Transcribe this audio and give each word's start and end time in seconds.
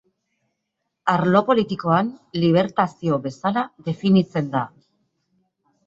Arlo 1.13 1.41
politikoan, 1.51 2.09
libertario 2.47 3.21
bezala 3.29 3.67
definitzen 3.93 4.53
da. 4.59 4.69